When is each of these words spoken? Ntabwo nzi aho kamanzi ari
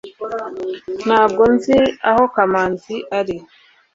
Ntabwo 1.05 1.43
nzi 1.53 1.77
aho 2.09 2.23
kamanzi 2.33 2.95
ari 3.19 3.37